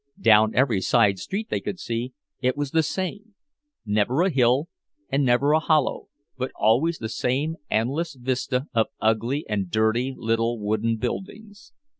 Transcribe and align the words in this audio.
Down 0.19 0.55
every 0.55 0.81
side 0.81 1.19
street 1.19 1.49
they 1.51 1.59
could 1.59 1.79
see, 1.79 2.13
it 2.39 2.57
was 2.57 2.71
the 2.71 2.81
same—never 2.81 4.23
a 4.23 4.31
hill 4.31 4.67
and 5.11 5.23
never 5.23 5.51
a 5.51 5.59
hollow, 5.59 6.07
but 6.39 6.51
always 6.55 6.97
the 6.97 7.07
same 7.07 7.55
endless 7.69 8.15
vista 8.15 8.65
of 8.73 8.87
ugly 8.99 9.45
and 9.47 9.69
dirty 9.69 10.15
little 10.17 10.57
wooden 10.57 10.97
buildings. 10.97 11.71